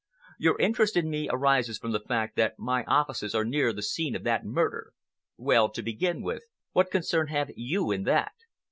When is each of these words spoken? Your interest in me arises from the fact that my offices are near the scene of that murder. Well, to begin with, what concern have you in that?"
Your 0.39 0.59
interest 0.59 0.97
in 0.97 1.11
me 1.11 1.29
arises 1.29 1.77
from 1.77 1.91
the 1.91 1.99
fact 1.99 2.35
that 2.35 2.57
my 2.57 2.83
offices 2.85 3.35
are 3.35 3.45
near 3.45 3.71
the 3.71 3.83
scene 3.83 4.15
of 4.15 4.23
that 4.23 4.43
murder. 4.43 4.93
Well, 5.37 5.69
to 5.69 5.83
begin 5.83 6.23
with, 6.23 6.43
what 6.71 6.89
concern 6.89 7.27
have 7.27 7.51
you 7.55 7.91
in 7.91 8.01
that?" 8.05 8.31